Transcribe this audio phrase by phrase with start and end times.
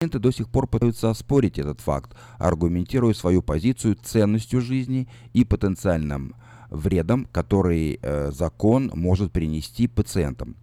[0.00, 6.34] до сих пор пытаются оспорить этот факт, аргументируя свою позицию ценностью жизни и потенциальным
[6.70, 10.56] вредом, который э, закон может принести пациентам.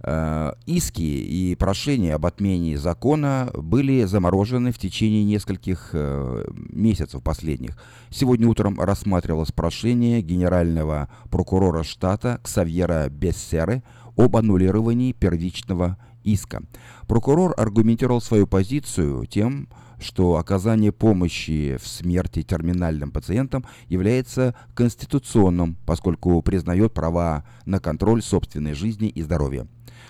[0.00, 7.76] Э, иски и прошения об отмене закона были заморожены в течение нескольких э, месяцев последних.
[8.08, 13.82] Сегодня утром рассматривалось прошение генерального прокурора штата Ксавьера Бессеры
[14.16, 16.62] об аннулировании первичного иска.
[17.06, 19.68] Прокурор аргументировал свою позицию тем,
[20.00, 28.74] что оказание помощи в смерти терминальным пациентам является конституционным, поскольку признает права на контроль собственной
[28.74, 29.66] жизни и здоровья.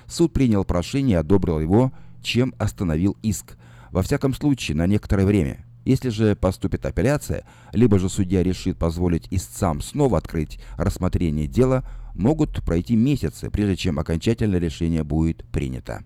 [0.06, 1.92] Суд принял прошение и одобрил его,
[2.22, 3.56] чем остановил иск.
[3.90, 5.63] Во всяком случае, на некоторое время.
[5.84, 11.84] Если же поступит апелляция, либо же судья решит позволить истцам снова открыть рассмотрение дела,
[12.14, 16.02] могут пройти месяцы, прежде чем окончательное решение будет принято.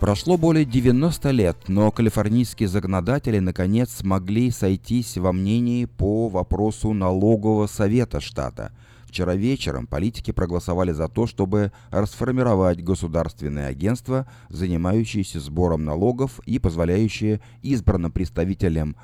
[0.00, 7.66] Прошло более 90 лет, но калифорнийские законодатели наконец смогли сойтись во мнении по вопросу налогового
[7.66, 8.72] совета штата.
[9.14, 17.40] Вчера вечером политики проголосовали за то, чтобы расформировать государственное агентство, занимающееся сбором налогов и позволяющее
[17.62, 18.96] избранным представителям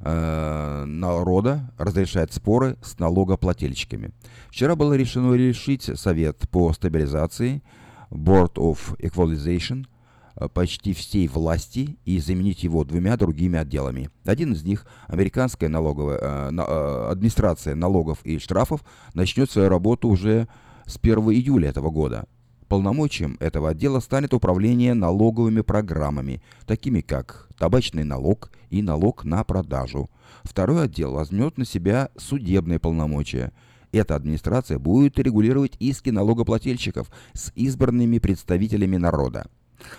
[0.00, 4.14] э, народа разрешать споры с налогоплательщиками.
[4.48, 7.62] Вчера было решено решить Совет по стабилизации,
[8.10, 9.84] Board of Equalization–
[10.46, 14.10] почти всей власти и заменить его двумя другими отделами.
[14.24, 20.48] Один из них, американская налоговая э, э, администрация налогов и штрафов, начнет свою работу уже
[20.86, 22.26] с 1 июля этого года.
[22.68, 30.10] Полномочием этого отдела станет управление налоговыми программами, такими как табачный налог и налог на продажу.
[30.42, 33.52] Второй отдел возьмет на себя судебные полномочия.
[33.90, 39.46] Эта администрация будет регулировать иски налогоплательщиков с избранными представителями народа.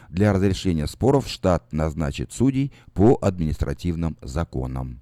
[0.10, 5.02] Для разрешения споров штат назначит судей по административным законам.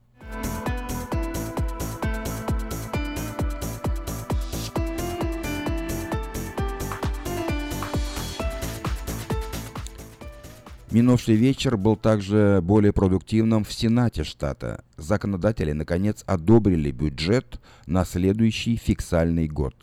[10.90, 14.84] Минувший вечер был также более продуктивным в Сенате штата.
[14.96, 19.76] Законодатели, наконец, одобрили бюджет на следующий фиксальный год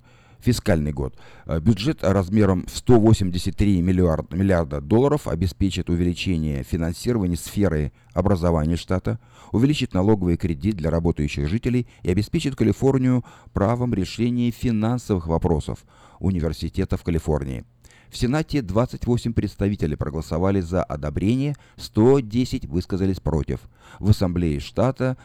[0.45, 1.17] фискальный год.
[1.47, 9.19] Э, бюджет размером в 183 миллиард, миллиарда долларов обеспечит увеличение финансирования сферы образования штата,
[9.53, 15.85] увеличит налоговый кредит для работающих жителей и обеспечит Калифорнию правом решения финансовых вопросов
[16.21, 17.65] университетов Калифорнии.
[18.11, 23.61] В Сенате 28 представителей проголосовали за одобрение, 110 высказались против.
[23.99, 25.17] В Ассамблее штата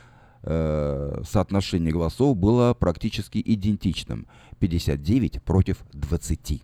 [0.42, 4.26] э, соотношение голосов было практически идентичным–
[4.60, 6.64] 59 против 20.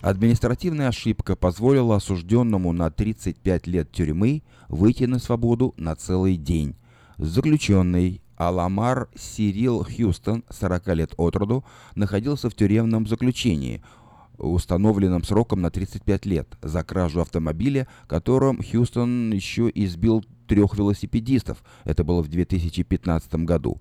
[0.00, 6.76] Административная ошибка позволила осужденному на 35 лет тюрьмы выйти на свободу на целый день.
[7.18, 11.64] Заключенный Аламар Сирил Хьюстон, 40 лет от роду,
[11.96, 13.82] находился в тюремном заключении–
[14.38, 21.62] установленным сроком на 35 лет за кражу автомобиля, которым Хьюстон еще избил трех велосипедистов.
[21.84, 23.80] Это было в 2015 году.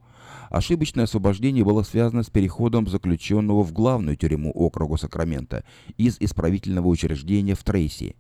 [0.50, 5.64] Ошибочное освобождение было связано с переходом заключенного в главную тюрьму округа Сакрамента
[5.98, 8.16] из исправительного учреждения в Трейси.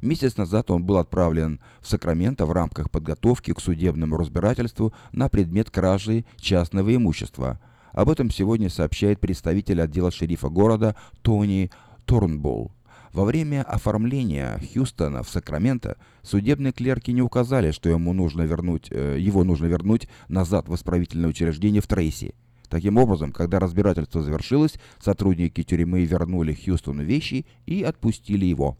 [0.00, 5.70] Месяц назад он был отправлен в Сакраменто в рамках подготовки к судебному разбирательству на предмет
[5.70, 7.60] кражи частного имущества–
[7.92, 11.70] об этом сегодня сообщает представитель отдела шерифа города Тони
[12.04, 12.72] Торнболл.
[13.12, 19.18] Во время оформления Хьюстона в Сакраменто судебные клерки не указали, что ему нужно вернуть, э,
[19.20, 22.34] его нужно вернуть назад в исправительное учреждение в Трейси.
[22.70, 28.78] Таким образом, когда разбирательство завершилось, сотрудники тюрьмы вернули Хьюстону вещи и отпустили его.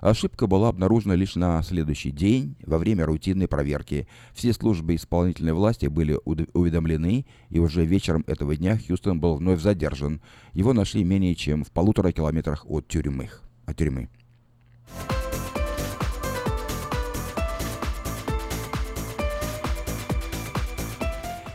[0.00, 4.06] Ошибка была обнаружена лишь на следующий день, во время рутинной проверки.
[4.32, 10.20] Все службы исполнительной власти были уведомлены, и уже вечером этого дня Хьюстон был вновь задержан.
[10.52, 13.30] Его нашли менее чем в полутора километрах от тюрьмы.
[13.66, 14.08] От тюрьмы.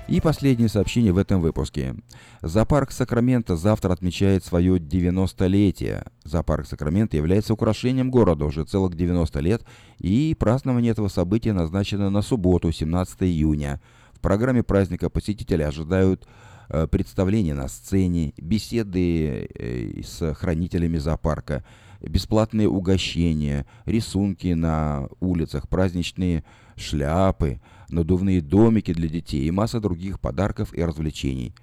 [0.10, 1.96] И последнее сообщение в этом выпуске.
[2.42, 6.06] Зоопарк Сакрамента завтра отмечает свое 90-летие.
[6.26, 9.64] Зоопарк Сакрамента является украшением города уже целых 90 лет,
[10.00, 13.82] и празднование этого события назначено на субботу, 17 июня.
[14.12, 16.28] В программе праздника посетители ожидают
[16.68, 21.64] э, представления на сцене, беседы э, с хранителями зоопарка,
[22.02, 26.44] бесплатные угощения, рисунки на улицах, праздничные
[26.76, 31.54] шляпы, надувные домики для детей и масса других подарков и развлечений.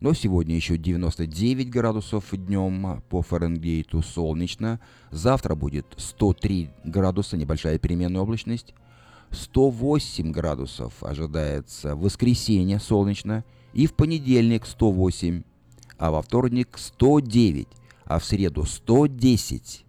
[0.00, 4.80] Но сегодня еще 99 градусов днем по Фаренгейту солнечно.
[5.12, 8.74] Завтра будет 103 градуса, небольшая переменная облачность.
[9.30, 13.44] 108 градусов ожидается в воскресенье солнечно.
[13.72, 15.44] И в понедельник 108,
[15.98, 17.68] а во вторник 109,
[18.06, 19.86] а в среду 110.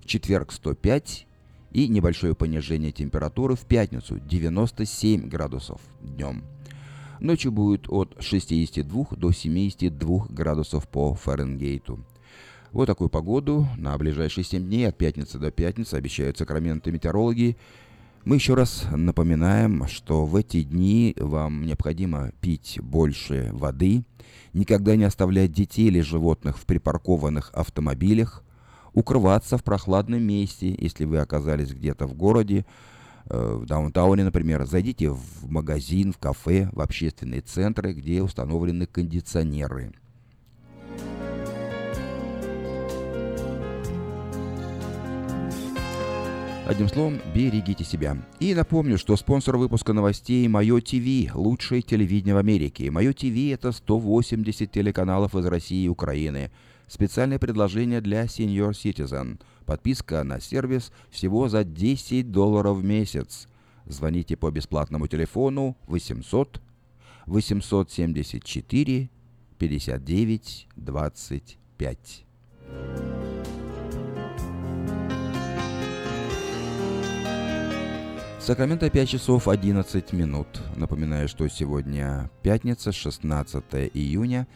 [0.00, 1.27] В четверг 105
[1.78, 6.42] и небольшое понижение температуры в пятницу 97 градусов днем.
[7.20, 12.04] Ночью будет от 62 до 72 градусов по Фаренгейту.
[12.72, 17.56] Вот такую погоду на ближайшие 7 дней от пятницы до пятницы обещают сакраменты метеорологи.
[18.24, 24.02] Мы еще раз напоминаем, что в эти дни вам необходимо пить больше воды,
[24.52, 28.42] никогда не оставлять детей или животных в припаркованных автомобилях,
[28.98, 32.66] укрываться в прохладном месте, если вы оказались где-то в городе,
[33.30, 39.92] э, в даунтауне, например, зайдите в магазин, в кафе, в общественные центры, где установлены кондиционеры.
[46.66, 48.18] Одним словом, берегите себя.
[48.40, 52.90] И напомню, что спонсор выпуска новостей Мое ТВ, лучшее телевидение в Америке.
[52.90, 56.50] Мое ТВ это 180 телеканалов из России и Украины–
[56.88, 59.40] Специальное предложение для Senior Citizen.
[59.66, 63.46] Подписка на сервис всего за 10 долларов в месяц.
[63.86, 66.60] Звоните по бесплатному телефону 800
[67.26, 69.10] 874
[69.58, 72.24] 59 25.
[78.40, 80.46] Сакраменто 5 часов 11 минут.
[80.74, 83.62] Напоминаю, что сегодня пятница, 16
[83.92, 84.46] июня.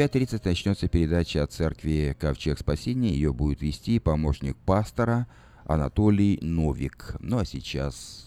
[0.00, 3.10] В 5.30 начнется передача о церкви «Ковчег спасения».
[3.10, 5.26] Ее будет вести помощник пастора
[5.66, 7.16] Анатолий Новик.
[7.20, 8.26] Ну а сейчас...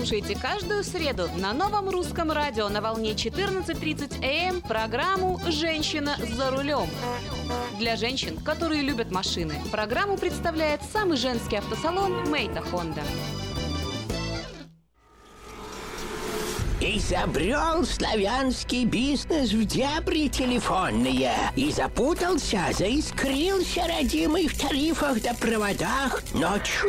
[0.00, 6.50] Слушайте каждую среду на новом русском радио на волне 14.30 АМ эм программу «Женщина за
[6.50, 6.88] рулем».
[7.78, 13.02] Для женщин, которые любят машины, программу представляет самый женский автосалон «Мейта Хонда».
[16.80, 26.58] Изобрел славянский бизнес в дебри телефонные И запутался, заискрился родимый в тарифах да проводах Но
[26.60, 26.88] чу!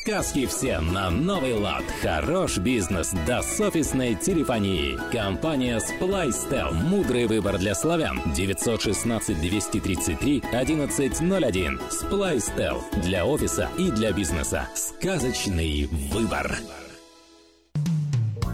[0.00, 1.82] Сказки все на новый лад.
[2.02, 4.96] Хорош бизнес да с офисной телефонии.
[5.10, 6.72] Компания Splystel.
[6.72, 8.20] Мудрый выбор для славян.
[8.32, 11.80] 916 233 1101.
[11.90, 12.80] Splystel.
[13.02, 14.68] Для офиса и для бизнеса.
[14.76, 16.56] Сказочный выбор.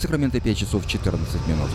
[0.00, 1.70] Сакраменто 5 часов 14 минут.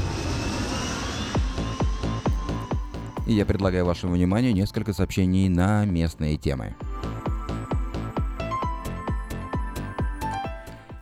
[3.27, 6.74] И я предлагаю вашему вниманию несколько сообщений на местные темы.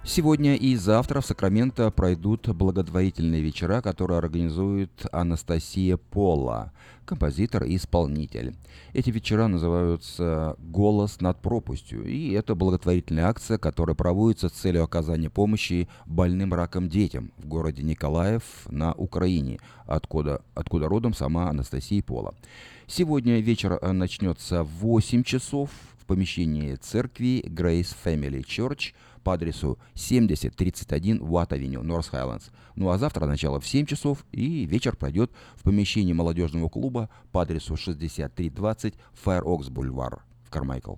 [0.03, 6.73] Сегодня и завтра в Сакраменто пройдут благотворительные вечера, которые организует Анастасия Пола,
[7.05, 8.55] композитор и исполнитель.
[8.93, 15.29] Эти вечера называются «Голос над пропастью», и это благотворительная акция, которая проводится с целью оказания
[15.29, 22.33] помощи больным раком детям в городе Николаев на Украине, откуда, откуда родом сама Анастасия Пола.
[22.87, 28.93] Сегодня вечер начнется в 8 часов в помещении церкви Grace Family Church–
[29.23, 32.49] по адресу 7031 Уатт-авеню, Норс Хайлендс.
[32.75, 37.41] Ну а завтра начало в 7 часов и вечер пройдет в помещении молодежного клуба по
[37.41, 40.95] адресу 6320 Fair Oaks Бульвар в Кармайкл.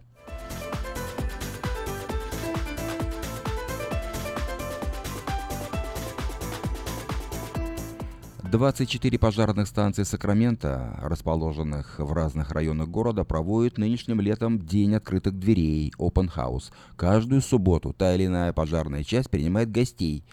[8.53, 15.91] 24 пожарных станции Сакрамента, расположенных в разных районах города, проводят нынешним летом День открытых дверей,
[15.97, 16.65] Open House.
[16.95, 20.23] Каждую субботу та или иная пожарная часть принимает гостей.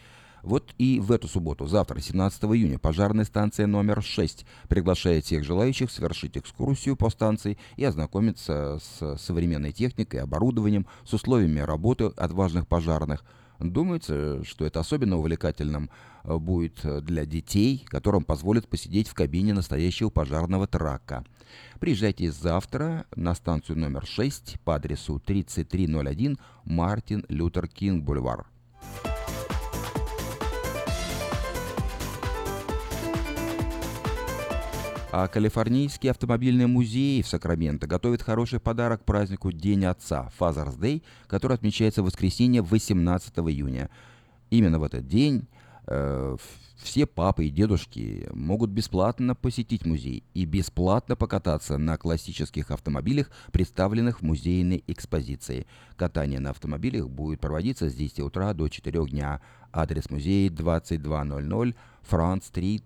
[0.42, 5.90] Вот и в эту субботу, завтра, 17 июня, пожарная станция номер 6 приглашает всех желающих
[5.90, 13.24] совершить экскурсию по станции и ознакомиться с современной техникой, оборудованием, с условиями работы отважных пожарных–
[13.60, 15.90] Думается, что это особенно увлекательным
[16.24, 21.24] будет для детей, которым позволят посидеть в кабине настоящего пожарного трака.
[21.78, 28.46] Приезжайте завтра на станцию номер 6 по адресу 3301 Мартин Лютер Кинг Бульвар.
[35.12, 41.02] А Калифорнийский автомобильный музей в Сакраменто готовит хороший подарок к празднику День Отца, Father's Day,
[41.26, 43.90] который отмечается в воскресенье 18 июня.
[44.50, 51.16] Именно в этот день э, все папы и дедушки могут бесплатно посетить музей и бесплатно
[51.16, 55.66] покататься на классических автомобилях, представленных в музейной экспозиции.
[55.96, 59.40] Катание на автомобилях будет проводиться с 10 утра до 4 дня.
[59.72, 62.84] Адрес музея 2200 Франц-стрит,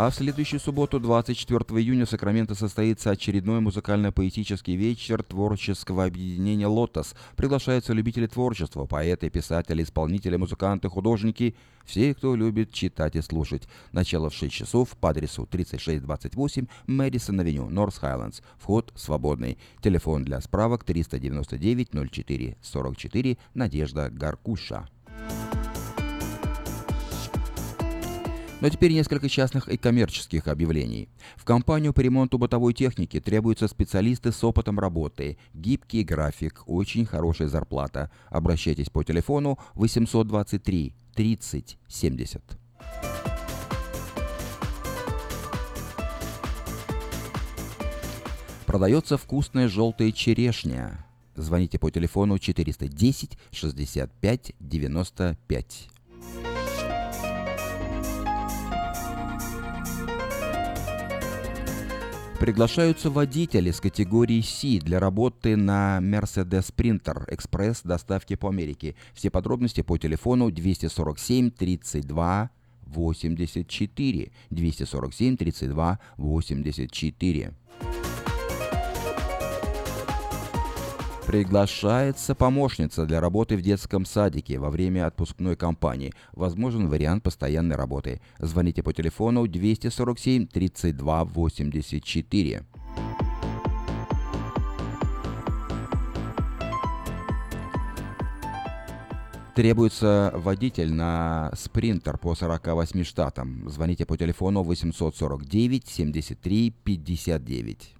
[0.00, 7.16] А в следующую субботу, 24 июня, в Сакраменто состоится очередной музыкально-поэтический вечер творческого объединения «Лотос».
[7.34, 13.64] Приглашаются любители творчества, поэты, писатели, исполнители, музыканты, художники, все, кто любит читать и слушать.
[13.90, 18.42] Начало в 6 часов по адресу 3628 Мэдисон Авеню, Норс Хайлендс.
[18.56, 19.58] Вход свободный.
[19.82, 24.88] Телефон для справок 399 04 44 Надежда Гаркуша.
[28.60, 31.08] Но теперь несколько частных и коммерческих объявлений.
[31.36, 37.48] В компанию по ремонту бытовой техники требуются специалисты с опытом работы, гибкий график, очень хорошая
[37.48, 38.10] зарплата.
[38.28, 42.42] Обращайтесь по телефону 823 30 70.
[48.66, 51.04] Продается вкусная желтая черешня
[51.38, 55.88] Звоните по телефону 410 65 95.
[62.40, 68.94] Приглашаются водители с категории C для работы на Mercedes Sprinter Express доставки по Америке.
[69.12, 72.50] Все подробности по телефону 247 32
[72.86, 77.54] 84 247 32 84.
[81.28, 86.14] Приглашается помощница для работы в детском садике во время отпускной кампании.
[86.32, 88.22] Возможен вариант постоянной работы.
[88.38, 92.62] Звоните по телефону 247 32 84.
[99.54, 103.68] Требуется водитель на спринтер по 48 штатам.
[103.68, 107.94] Звоните по телефону 849 73 59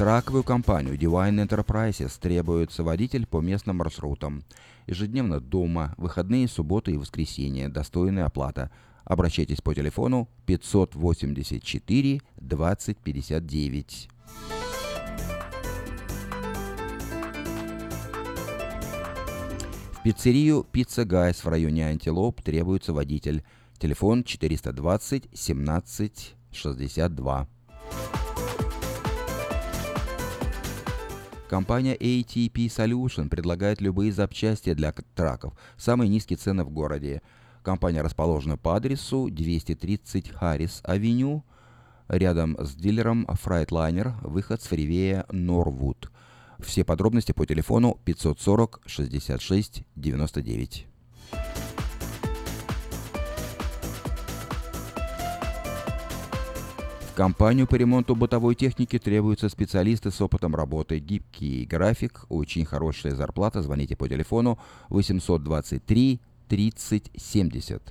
[0.00, 4.42] траковую компанию Divine Enterprises требуется водитель по местным маршрутам.
[4.86, 8.70] Ежедневно дома, выходные, субботы и воскресенья, достойная оплата.
[9.04, 14.08] Обращайтесь по телефону 584 2059.
[19.92, 23.44] В пиццерию Pizza Guys в районе Антилоп требуется водитель.
[23.78, 27.48] Телефон 420 17 62.
[31.50, 35.52] Компания ATP Solution предлагает любые запчасти для траков.
[35.76, 37.22] Самые низкие цены в городе.
[37.64, 41.42] Компания расположена по адресу 230 Харрис Авеню,
[42.06, 46.12] рядом с дилером Freightliner, выход с фривея Норвуд.
[46.60, 50.86] Все подробности по телефону 540 66 99.
[57.20, 60.98] Компанию по ремонту бытовой техники требуются специалисты с опытом работы.
[61.00, 63.60] Гибкий график, очень хорошая зарплата.
[63.60, 64.58] Звоните по телефону
[64.88, 67.82] 823 30 70.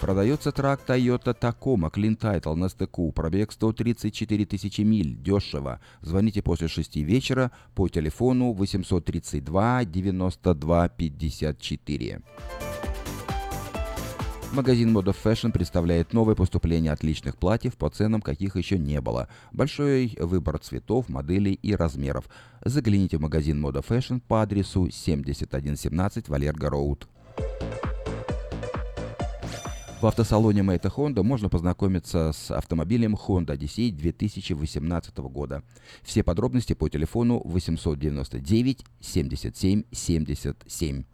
[0.00, 3.12] Продается трак Toyota Tacoma Clean Title на стыку.
[3.12, 5.14] Пробег 134 тысячи миль.
[5.14, 5.78] Дешево.
[6.02, 12.22] Звоните после 6 вечера по телефону 832 92 54.
[14.52, 19.28] Магазин Moda Fashion представляет новое поступление отличных платьев по ценам, каких еще не было.
[19.52, 22.24] Большой выбор цветов, моделей и размеров.
[22.64, 27.08] Загляните в магазин Moda Fashion по адресу 7117 Валерго Роуд.
[30.00, 35.62] В автосалоне Мэйта Honda можно познакомиться с автомобилем Honda Odyssey 2018 года.
[36.02, 41.04] Все подробности по телефону 899 77 77.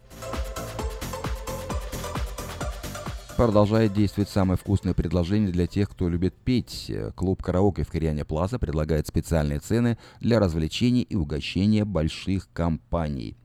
[3.43, 6.93] Продолжает действовать самое вкусное предложение для тех, кто любит петь.
[7.17, 13.37] Клуб «Караоке» в Кориане Плаза предлагает специальные цены для развлечений и угощения больших компаний.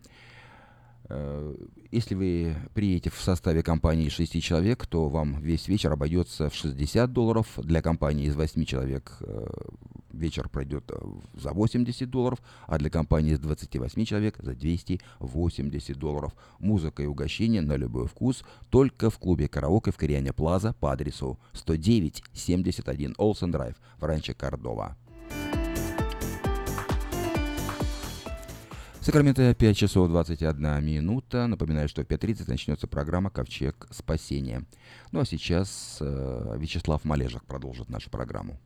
[1.10, 1.55] Э,
[1.89, 7.12] если вы приедете в составе компании 6 человек, то вам весь вечер обойдется в 60
[7.12, 7.47] долларов.
[7.57, 9.47] Для компании из 8 человек э,
[10.17, 10.97] вечер пройдет э,
[11.34, 16.36] за 80 долларов, а для компании из 28 человек за 280 долларов.
[16.60, 21.39] Музыка и угощение на любой вкус только в клубе караоке в Кориане Плаза по адресу
[21.53, 24.97] 109-71 Олсен Драйв в Ранче Кордова.
[29.08, 31.47] Сакраменто 5 часов 21 минута.
[31.47, 34.65] Напоминаю, что в 5.30 начнется программа «Ковчег спасения».
[35.13, 38.60] Ну а сейчас э, Вячеслав Малежик продолжит нашу программу.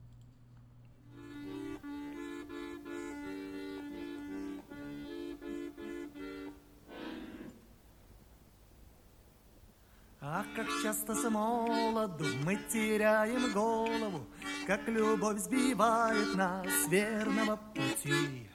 [10.23, 14.27] Ах, как часто с молоду мы теряем голову,
[14.67, 18.47] Как любовь сбивает нас с верного пути.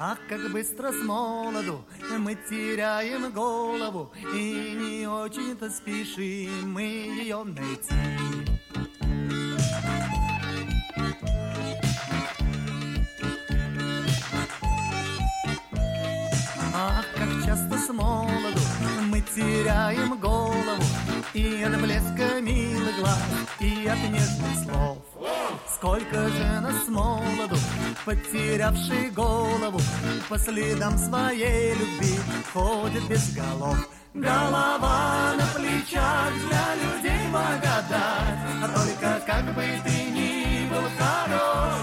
[0.00, 1.84] Ах, как быстро с молоду
[2.18, 7.94] мы теряем голову И не очень-то спешим мы ее найти.
[16.74, 18.63] Ах, как часто с молоду
[19.34, 20.84] теряем голову
[21.34, 23.22] И от блеска милых глаз,
[23.60, 24.98] и от нежных слов.
[25.74, 27.56] Сколько же нас молоду,
[28.04, 29.80] потерявший голову
[30.28, 32.18] По следам своей любви
[32.52, 33.88] ходит без голов.
[34.14, 41.80] Голова на плечах для людей благодать А только как бы ты ни был хорош.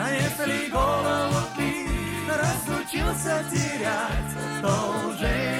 [0.00, 1.88] А если голову ты
[2.30, 5.57] разучился терять То уже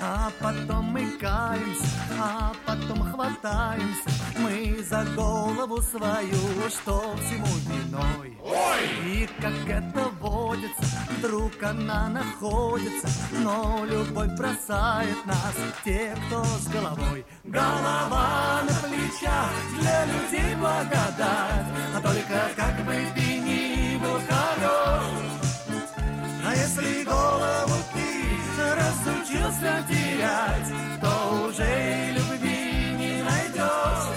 [0.00, 1.86] А потом мы каемся,
[2.20, 8.38] а потом хватаемся мы за голову свою, что всему виной.
[8.42, 9.06] Ой!
[9.06, 10.07] И как это
[10.58, 17.24] водится, вдруг она находится, но любовь бросает нас, те, кто с головой.
[17.44, 25.04] Голова на плечах для людей благодать, а только как бы ты ни был хорош.
[26.44, 28.08] А если голову ты
[28.74, 34.08] разучился терять, то уже и любви не найдешь,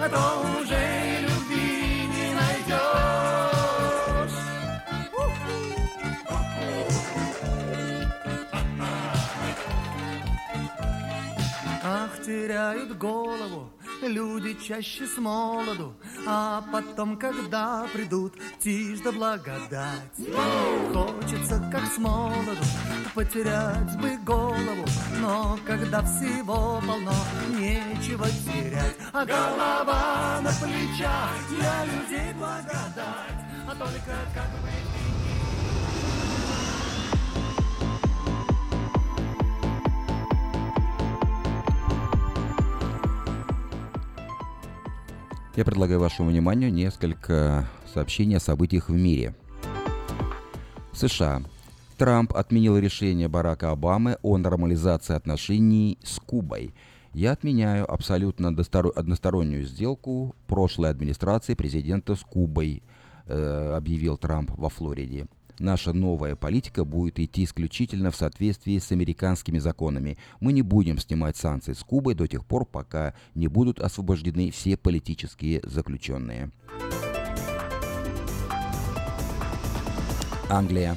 [0.00, 1.09] а то уже и
[12.24, 13.70] теряют голову.
[14.02, 15.94] Люди чаще с молоду,
[16.26, 20.16] а потом, когда придут тишь да благодать,
[20.92, 22.64] хочется, как с молоду,
[23.14, 24.86] потерять бы голову,
[25.20, 27.14] но когда всего полно,
[27.58, 34.89] нечего терять, а голова на плечах для людей благодать, а только как бы
[45.60, 49.34] Я предлагаю вашему вниманию несколько сообщений о событиях в мире.
[50.94, 51.42] США.
[51.98, 56.74] Трамп отменил решение Барака Обамы о нормализации отношений с Кубой.
[57.12, 62.82] Я отменяю абсолютно одностороннюю сделку прошлой администрации президента с Кубой,
[63.26, 65.26] э, объявил Трамп во Флориде.
[65.60, 70.16] Наша новая политика будет идти исключительно в соответствии с американскими законами.
[70.40, 74.78] Мы не будем снимать санкции с Кубы до тех пор, пока не будут освобождены все
[74.78, 76.50] политические заключенные.
[80.48, 80.96] Англия.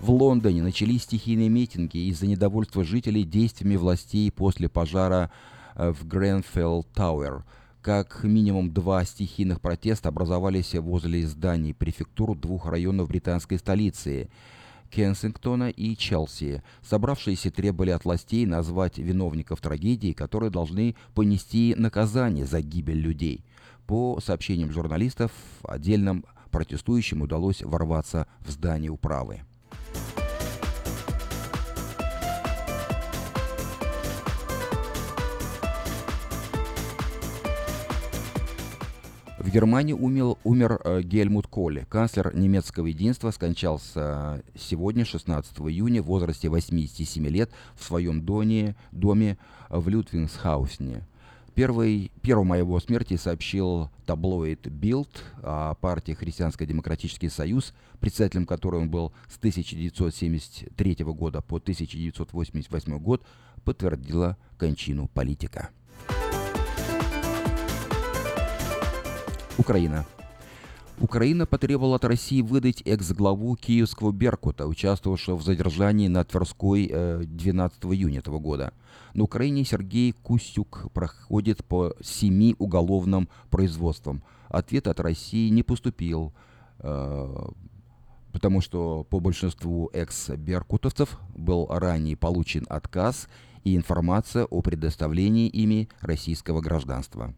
[0.00, 5.30] В Лондоне начались стихийные митинги из-за недовольства жителей действиями властей после пожара
[5.74, 7.44] э, в Гренфелл Тауэр–
[7.82, 14.28] как минимум два стихийных протеста образовались возле зданий префектур двух районов британской столицы–
[14.90, 16.62] Кенсингтона и Челси.
[16.82, 23.44] Собравшиеся требовали от властей назвать виновников трагедии, которые должны понести наказание за гибель людей.
[23.86, 29.42] По сообщениям журналистов, отдельным протестующим удалось ворваться в здание управы.
[39.48, 41.86] В Германии умер, умер э, Гельмут Коле.
[41.88, 49.38] Канцлер немецкого единства скончался сегодня, 16 июня, в возрасте 87 лет в своем доме, доме
[49.70, 51.06] в Лютвингсхаусне.
[51.54, 55.08] Первый, первым о его смерти сообщил таблоид Bild
[55.42, 63.24] о партии Христианско-демократический союз, председателем которой он был с 1973 года по 1988 год,
[63.64, 65.70] подтвердила кончину политика.
[69.58, 70.06] Украина.
[71.00, 77.88] Украина потребовала от России выдать экс-главу киевского Беркута, участвовавшего в задержании на Тверской 12 э,
[77.88, 78.72] июня этого года.
[79.14, 84.22] На Украине Сергей Кустюк проходит по семи уголовным производствам.
[84.48, 86.32] Ответ от России не поступил,
[86.80, 87.48] э,
[88.32, 93.28] потому что по большинству экс-беркутовцев был ранее получен отказ
[93.62, 97.34] и информация о предоставлении ими российского гражданства.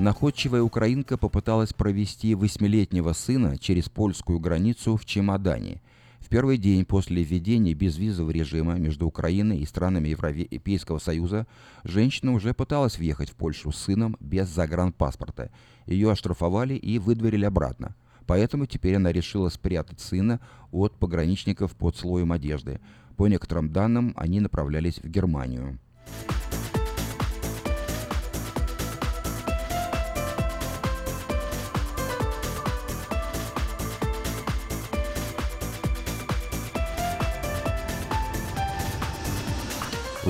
[0.00, 5.82] Находчивая украинка попыталась провести восьмилетнего сына через польскую границу в чемодане.
[6.20, 11.46] В первый день после введения безвизового режима между Украиной и странами Европейского Союза
[11.84, 15.50] женщина уже пыталась въехать в Польшу с сыном без загранпаспорта.
[15.84, 17.94] Ее оштрафовали и выдворили обратно.
[18.26, 20.40] Поэтому теперь она решила спрятать сына
[20.72, 22.80] от пограничников под слоем одежды.
[23.18, 25.78] По некоторым данным, они направлялись в Германию.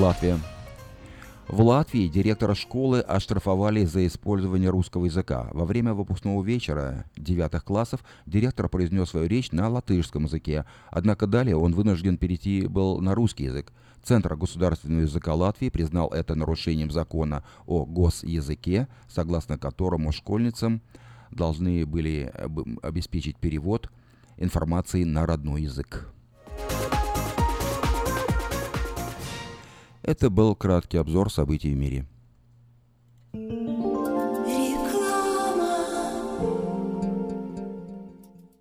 [0.01, 0.39] Латвия.
[1.47, 5.47] В Латвии директора школы оштрафовали за использование русского языка.
[5.53, 11.55] Во время выпускного вечера девятых классов директор произнес свою речь на латышском языке, однако далее
[11.55, 13.73] он вынужден перейти был на русский язык.
[14.01, 20.81] Центр государственного языка Латвии признал это нарушением закона о госязыке, согласно которому школьницам
[21.29, 22.33] должны были
[22.81, 23.91] обеспечить перевод
[24.37, 26.11] информации на родной язык.
[30.03, 32.05] Это был краткий обзор событий в мире.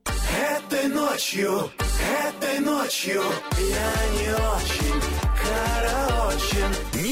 [0.03, 1.71] Этой ночью,
[2.29, 3.23] этой ночью
[3.59, 5.01] я не очень,
[5.43, 6.90] караочен.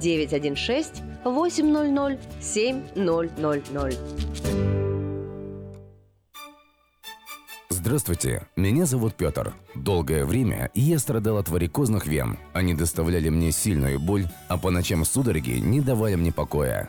[0.00, 3.98] 916 800 7000.
[7.68, 9.54] Здравствуйте, меня зовут Петр.
[9.74, 12.38] Долгое время я страдал от варикозных вен.
[12.52, 16.88] Они доставляли мне сильную боль, а по ночам судороги не давали мне покоя.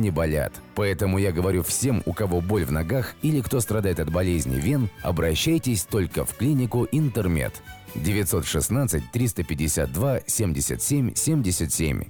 [0.00, 0.52] не болят.
[0.74, 4.88] Поэтому я говорю всем, у кого боль в ногах или кто страдает от болезни вен,
[5.02, 7.62] обращайтесь только в клинику Интермед.
[7.94, 12.04] 916 352 77 77.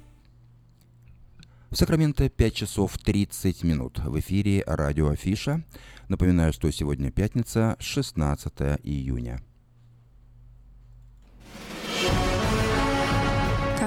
[1.71, 3.99] В Сакраменто 5 часов 30 минут.
[4.01, 5.63] В эфире радио Афиша.
[6.09, 9.41] Напоминаю, что сегодня пятница, 16 июня.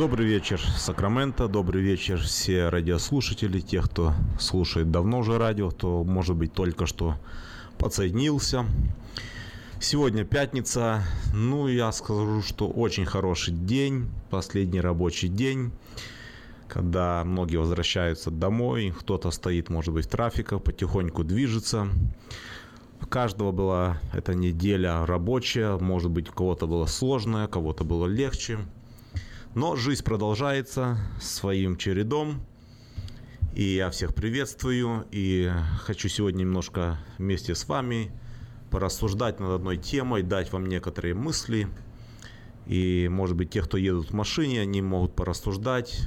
[0.00, 1.46] Добрый вечер, Сакраменто.
[1.46, 7.16] Добрый вечер все радиослушатели, те, кто слушает давно уже радио, кто, может быть, только что
[7.76, 8.64] подсоединился.
[9.78, 11.04] Сегодня пятница.
[11.34, 15.70] Ну, я скажу, что очень хороший день, последний рабочий день,
[16.66, 21.88] когда многие возвращаются домой, кто-то стоит, может быть, в трафиках, потихоньку движется.
[23.02, 28.60] У каждого была эта неделя рабочая, может быть, у кого-то было сложная, кого-то было легче.
[29.52, 32.40] Но жизнь продолжается своим чередом.
[33.52, 35.06] И я всех приветствую.
[35.10, 38.12] И хочу сегодня немножко вместе с вами
[38.70, 41.66] порассуждать над одной темой, дать вам некоторые мысли.
[42.66, 46.02] И, может быть, те, кто едут в машине, они могут порассуждать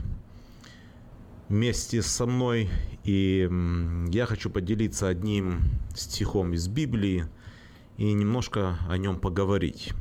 [1.49, 2.69] вместе со мной.
[3.03, 3.49] И
[4.10, 5.63] я хочу поделиться одним
[5.97, 7.25] стихом из Библии
[7.97, 9.93] и немножко о нем поговорить.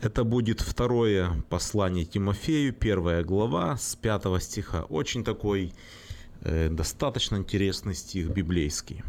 [0.00, 4.84] Это будет второе послание Тимофею, первая глава с пятого стиха.
[4.84, 5.72] Очень такой
[6.42, 9.02] э, достаточно интересный стих библейский.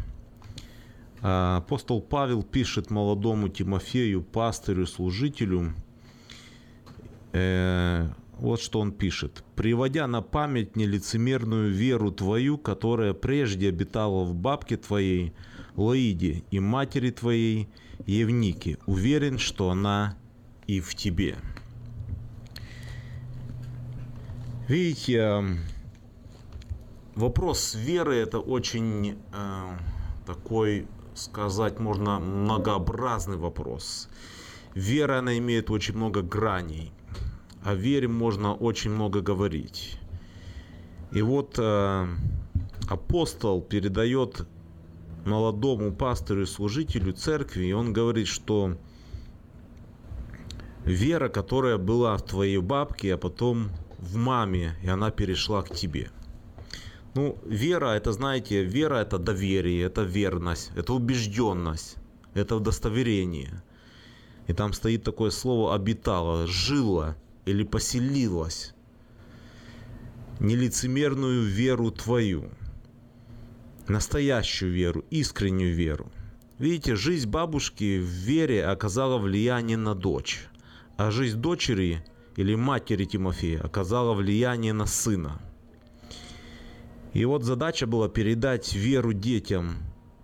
[1.22, 5.74] А, апостол Павел пишет молодому Тимофею, пастырю, служителю,
[7.34, 8.08] э,
[8.40, 9.44] вот что он пишет.
[9.54, 15.34] «Приводя на память нелицемерную веру твою, которая прежде обитала в бабке твоей,
[15.76, 17.68] Лоиде, и матери твоей,
[18.06, 20.16] Евнике, уверен, что она
[20.76, 21.36] и в тебе».
[24.68, 25.42] Видите,
[27.16, 29.78] вопрос веры это очень э,
[30.26, 34.08] такой, сказать можно, многообразный вопрос.
[34.76, 36.92] Вера, она имеет очень много граней.
[37.64, 39.98] О вере можно очень много говорить.
[41.10, 42.06] И вот э,
[42.88, 44.46] апостол передает
[45.26, 48.76] молодому пастору и служителю церкви, и он говорит, что
[50.84, 56.10] вера, которая была в твоей бабке, а потом в маме, и она перешла к тебе.
[57.14, 61.96] Ну, вера, это, знаете, вера– это доверие, это верность, это убежденность,
[62.34, 63.62] это удостоверение.
[64.46, 67.16] И там стоит такое слово «обитала», «жила»
[67.46, 68.74] или «поселилась».
[70.38, 72.48] Нелицемерную веру твою,
[73.88, 76.10] настоящую веру, искреннюю веру.
[76.58, 80.46] Видите, жизнь бабушки в вере оказала влияние на дочь,
[81.00, 82.04] а жизнь дочери
[82.36, 85.40] или матери Тимофея оказала влияние на сына.
[87.14, 89.78] И вот задача была передать веру детям.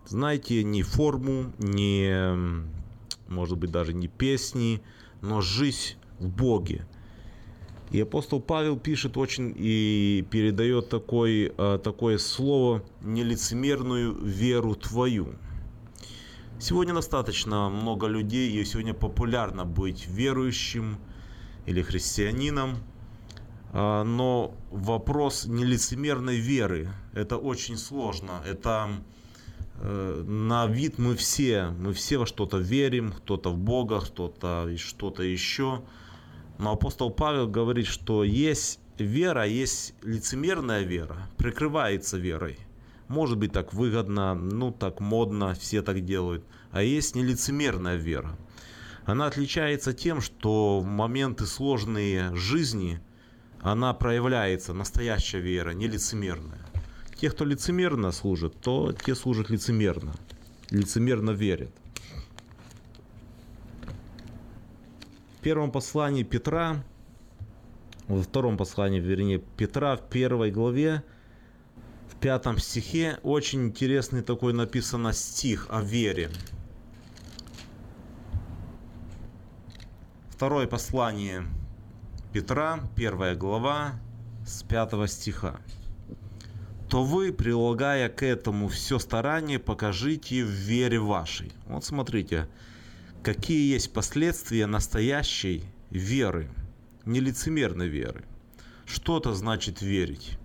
[0.06, 2.36] Знаете, не форму, не,
[3.26, 4.82] может быть, даже не песни,
[5.22, 6.86] но жизнь в Боге.
[7.90, 15.36] И апостол Павел пишет очень и передает такой, э, такое слово «нелицемерную веру твою».
[16.58, 20.98] Сегодня достаточно много людей, и сегодня популярно быть верующим
[21.66, 22.78] или христианином,
[23.72, 28.42] а, но вопрос нелицемерной веры– это очень сложно.
[28.46, 28.88] Это
[29.74, 35.22] э, на вид мы все, мы все во что-то верим, кто-то в Бога, кто-то что-то
[35.22, 35.82] еще–
[36.58, 42.58] но апостол Павел говорит, что есть вера, есть лицемерная вера, прикрывается верой.
[43.08, 46.44] Может быть так выгодно, ну так модно, все так делают.
[46.70, 48.36] А есть нелицемерная вера.
[49.04, 53.00] Она отличается тем, что в моменты сложные жизни
[53.60, 56.60] она проявляется, настоящая вера, не лицемерная.
[57.16, 60.12] Те, кто лицемерно служит, то те служат лицемерно.
[60.70, 61.70] Лицемерно верят.
[65.46, 66.82] первом послании Петра,
[68.08, 71.04] во втором послании, вернее, Петра в первой главе,
[72.16, 76.30] в пятом стихе, очень интересный такой написано стих о вере.
[80.30, 81.46] Второе послание
[82.32, 84.00] Петра, первая глава,
[84.46, 85.60] с пятого стиха.
[86.88, 91.52] То вы, прилагая к этому все старание, покажите в вере вашей.
[91.66, 92.48] Вот смотрите,
[93.22, 96.48] какие есть последствия настоящей веры,
[97.04, 98.24] нелицемерной веры.
[98.86, 100.38] Что это значит верить?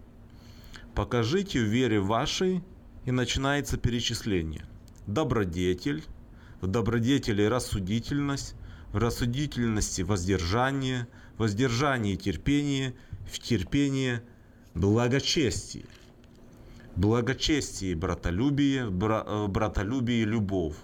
[1.02, 2.62] Покажите в вере вашей,
[3.06, 4.68] и начинается перечисление.
[5.08, 6.04] Добродетель,
[6.62, 8.54] в добродетели рассудительность,
[8.94, 12.94] в рассудительности воздержание, в воздержании терпение,
[13.26, 14.22] в терпении
[14.76, 15.86] благочестие.
[16.96, 20.76] Благочестие братолюбие, бра, э, братолюбие любовь.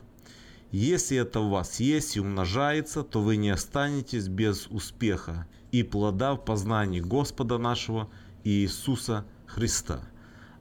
[0.72, 6.34] Если это у вас есть и умножается, то вы не останетесь без успеха и плода
[6.34, 8.10] в познании Господа нашего
[8.44, 9.37] Иисуса Христа.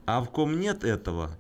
[0.07, 1.37] А в ком нет этого,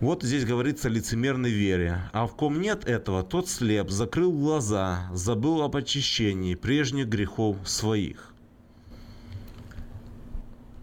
[0.00, 1.98] вот здесь говорится лицемерной вере.
[2.12, 8.34] А в ком нет этого, тот слеп, закрыл глаза, забыл об очищении прежних грехов своих.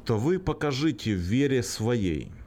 [0.05, 2.31] То вы покажите в вере своей–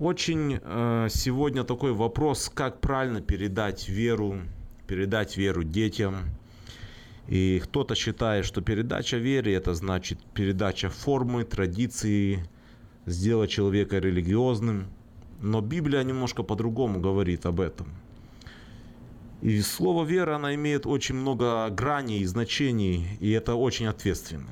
[0.00, 4.40] очень э, сегодня такой вопрос, как правильно передать веру,
[4.88, 6.16] передать веру детям.
[7.28, 12.46] И кто-то считает, что передача веры это значит передача формы, традиции,
[13.06, 14.86] сделать человека религиозным.
[15.40, 17.88] Но Библия немножко по-другому говорит об этом.
[19.42, 24.48] И слово вера, она имеет очень много граней и значений, и это очень ответственно.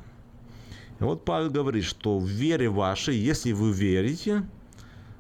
[1.01, 4.45] И вот Павел говорит, что в вере вашей, если вы верите,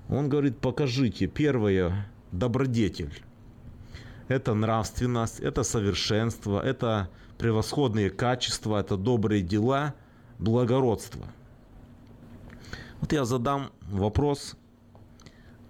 [0.09, 3.23] он говорит, покажите, первое, добродетель.
[4.29, 7.09] Это нравственность, это совершенство, это
[7.43, 9.97] превосходные качества, это добрые дела,
[10.39, 11.27] благородство.
[13.01, 14.55] Вот я задам вопрос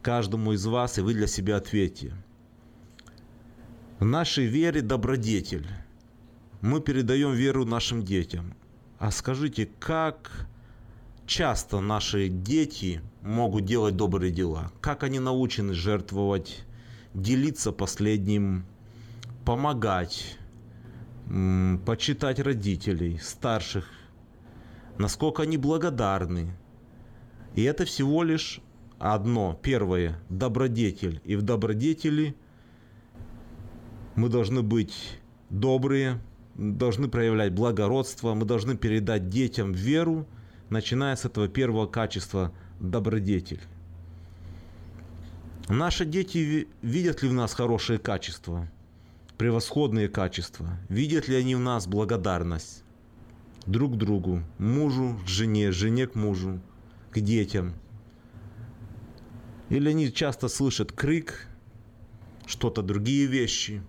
[0.02, 2.12] каждому из вас, и вы для себя ответьте.
[4.00, 5.66] В нашей вере добродетель.
[6.60, 8.52] Мы передаем веру нашим детям.
[8.98, 10.46] А скажите, как
[11.24, 14.70] часто наши дети могут делать добрые дела?
[14.82, 16.66] Как они научены жертвовать,
[17.14, 18.66] делиться последним,
[19.46, 20.36] помогать,
[21.84, 23.88] почитать родителей, старших?
[24.98, 26.54] Насколько они благодарны?
[27.54, 28.60] И это всего лишь
[28.98, 31.20] одно, первое, добродетель.
[31.24, 32.36] И в добродетели
[34.14, 35.18] мы должны быть
[35.50, 36.20] добрые,
[36.54, 40.26] должны проявлять благородство, мы должны передать детям веру,
[40.70, 42.52] начиная с этого первого качества–
[42.82, 43.60] добродетель.
[45.68, 48.68] Наши дети видят ли в нас хорошие качества,
[49.42, 50.78] превосходные качества?
[50.88, 52.84] Видят ли они в нас благодарность?
[53.66, 56.60] друг другу, мужу жене, жене к мужу,
[57.10, 57.74] к детям.
[59.68, 61.48] Или они часто слышат крик,
[62.46, 63.82] что-то другие вещи.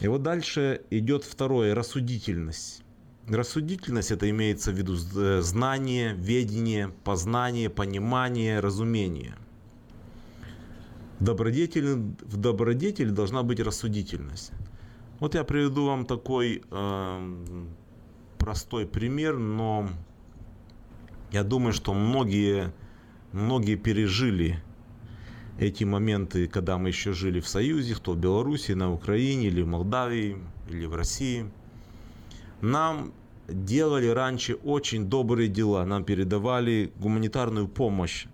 [0.00, 2.82] И вот дальше идет второе, рассудительность.
[3.28, 9.36] Рассудительность это имеется в виду знание, ведение, познание, понимание, разумение.
[11.18, 14.52] В добродетели, в добродетели должна быть рассудительность.
[15.18, 17.34] Вот я приведу вам такой э,
[18.38, 19.88] простой пример, но
[21.32, 22.72] я думаю, что многие,
[23.32, 24.62] многие пережили
[25.58, 29.66] эти моменты, когда мы еще жили в Союзе, кто в Беларуси, на Украине, или в
[29.66, 30.38] Молдавии,
[30.70, 31.50] или в России.
[32.60, 33.12] Нам
[33.48, 38.26] делали раньше очень добрые дела, нам передавали гуманитарную помощь.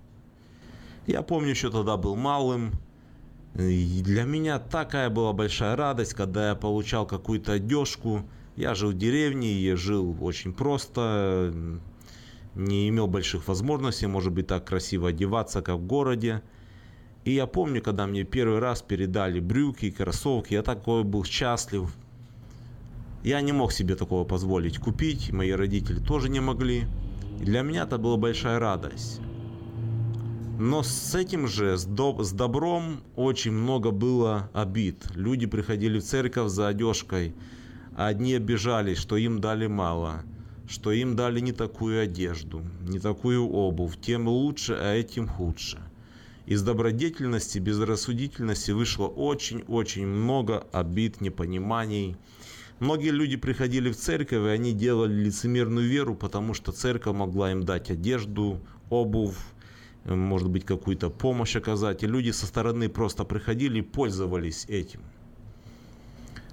[1.07, 2.73] Я помню, еще тогда был малым,
[3.57, 8.23] и для меня такая была большая радость, когда я получал какую-то одежку.
[8.57, 11.55] Я жил в деревне, я жил очень просто,
[12.55, 16.43] не имел больших возможностей, может быть, так красиво одеваться, как в городе.
[17.25, 21.95] И я помню, когда мне первый раз передали брюки, кроссовки, я такой был счастлив.
[23.23, 26.87] Я не мог себе такого позволить купить, мои родители тоже не могли.
[27.41, 29.21] И для меня это была большая радость.
[30.59, 35.05] Но с этим же, с, доб- с добром очень много было обид.
[35.17, 37.35] Люди приходили в церковь за одежкой.
[37.97, 40.23] Одни обижались, что им дали мало,
[40.69, 43.99] что им дали не такую одежду, не такую обувь.
[44.01, 45.81] Тем лучше, а этим худше.
[46.47, 52.17] Из добродетельности, безрассудительности вышло очень-очень много обид, непониманий.
[52.79, 57.65] Многие люди приходили в церковь, и они делали лицемерную веру, потому что церковь могла им
[57.65, 59.37] дать одежду, обувь,
[60.05, 62.03] может быть, какую-то помощь оказать.
[62.03, 65.01] И люди со стороны просто приходили и пользовались этим.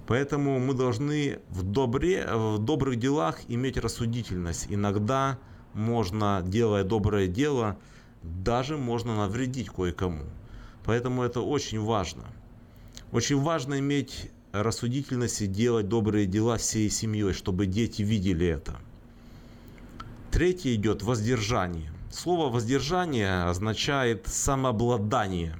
[0.07, 4.67] Поэтому мы должны в, добре, в добрых делах иметь рассудительность.
[4.69, 5.37] Иногда
[5.73, 7.77] можно, делая доброе дело,
[8.23, 10.25] даже можно навредить кое-кому.
[10.83, 12.23] Поэтому это очень важно.
[13.11, 18.79] Очень важно иметь рассудительность и делать добрые дела всей семьей, чтобы дети видели это.
[20.31, 21.91] Третье идет воздержание.
[22.11, 25.55] Слово воздержание означает самообладание.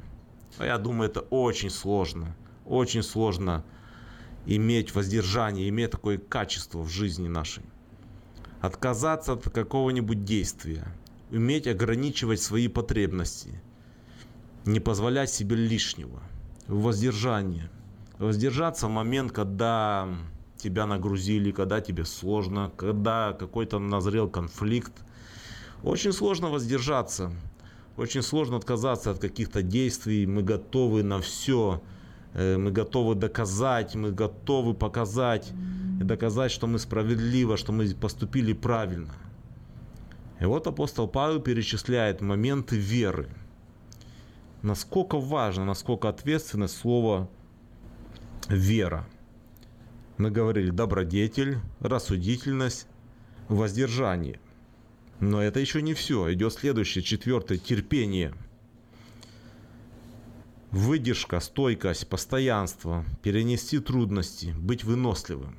[0.58, 2.36] А я думаю, это очень сложно.
[2.66, 3.64] Очень сложно
[4.45, 7.64] иметь воздержание, иметь такое качество в жизни нашей.
[8.60, 10.86] Отказаться от какого-нибудь действия.
[11.32, 13.62] Уметь ограничивать свои потребности.
[14.66, 16.22] Не позволять себе лишнего.
[16.68, 17.72] Воздержание.
[18.20, 20.10] Воздержаться в момент, когда
[20.58, 24.91] тебя нагрузили, когда тебе сложно, когда какой-то назрел конфликт–
[25.84, 27.32] очень сложно воздержаться,
[27.97, 30.25] очень сложно отказаться от каких-то действий.
[30.27, 31.82] Мы готовы на все,
[32.34, 35.51] э, мы готовы доказать, мы готовы показать
[35.99, 39.13] и доказать, что мы справедливо, что мы поступили правильно.
[40.39, 43.29] И вот апостол Павел перечисляет моменты веры.
[44.61, 47.27] Насколько важно, насколько ответственно слово
[48.47, 49.07] вера.
[50.17, 52.86] Мы говорили добродетель, рассудительность,
[53.47, 54.39] воздержание–
[55.22, 56.34] но это еще не все.
[56.34, 58.34] Идет следующее, четвертое, терпение.
[60.72, 65.57] Выдержка, стойкость, постоянство, перенести трудности, быть выносливым.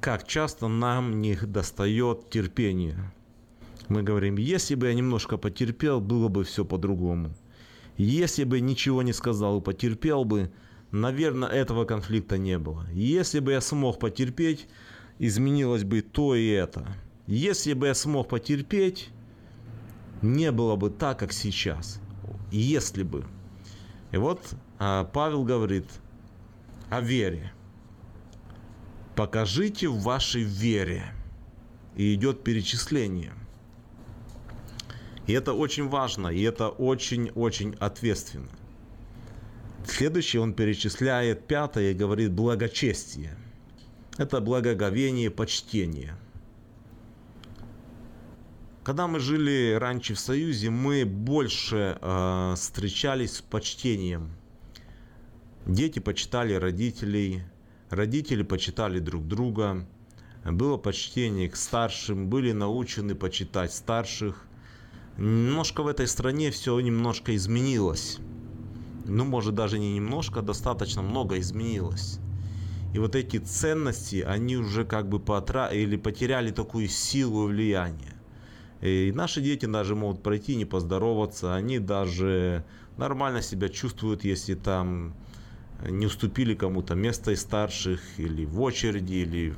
[0.00, 3.12] Как часто нам не достает терпения.
[3.88, 7.34] Мы говорим, если бы я немножко потерпел, было бы все по-другому.
[7.98, 10.50] Если бы ничего не сказал и потерпел бы,
[10.92, 12.86] наверное, этого конфликта не было.
[12.92, 14.66] Если бы я смог потерпеть,
[15.22, 16.84] изменилось бы то и это.
[17.28, 19.10] Если бы я смог потерпеть,
[20.20, 22.00] не было бы так, как сейчас.
[22.50, 23.24] Если бы.
[24.10, 24.40] И вот
[24.80, 25.86] а, Павел говорит
[26.90, 27.52] о вере.
[29.14, 31.04] Покажите в вашей вере.
[31.94, 33.32] И идет перечисление.
[35.28, 38.48] И это очень важно, и это очень-очень ответственно.
[39.86, 43.36] Следующий он перечисляет пятое и говорит благочестие.
[44.18, 46.16] Это благоговение, почтение.
[48.84, 54.32] Когда мы жили раньше в Союзе, мы больше э, встречались с почтением.
[55.66, 57.42] Дети почитали родителей,
[57.88, 59.86] родители почитали друг друга.
[60.44, 64.44] Было почтение к старшим, были научены почитать старших.
[65.16, 68.18] Немножко в этой стране все немножко изменилось.
[69.06, 72.18] Ну, может, даже не немножко, а достаточно много изменилось.
[72.92, 75.68] И вот эти ценности, они уже как бы потра...
[75.68, 78.14] или потеряли такую силу и влияние.
[78.82, 81.54] И наши дети даже могут пройти, не поздороваться.
[81.54, 82.64] Они даже
[82.98, 85.14] нормально себя чувствуют, если там
[85.88, 89.56] не уступили кому-то место из старших, или в очереди, или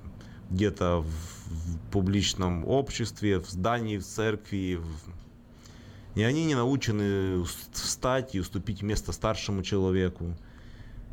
[0.51, 5.11] где-то в, в публичном обществе, в здании, в церкви, в-
[6.15, 10.37] и они не научены встать и уступить место старшему человеку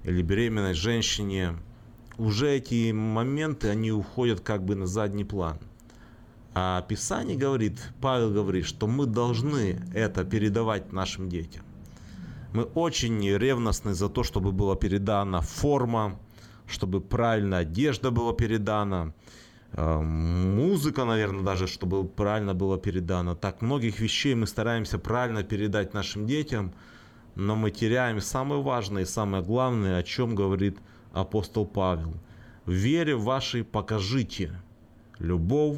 [0.04, 1.56] или беременной женщине.
[2.18, 5.58] Уже эти моменты, они уходят как бы на задний план.
[6.54, 11.64] А Писание говорит, Павел говорит, что мы должны это передавать нашим детям.
[12.54, 16.20] Мы очень ревностны за то, чтобы была передана форма,
[16.68, 19.14] чтобы правильная одежда была передана,
[19.72, 23.36] э, музыка, наверное, даже, чтобы правильно было передано.
[23.36, 26.74] Так многих вещей мы стараемся правильно передать нашим детям,
[27.36, 30.78] но мы теряем самое важное и самое главное, о чем говорит
[31.14, 32.14] апостол Павел.
[32.66, 34.52] В вере вашей покажите
[35.20, 35.78] любовь,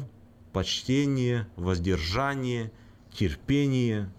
[0.52, 2.72] почтение, воздержание,
[3.12, 4.10] терпение.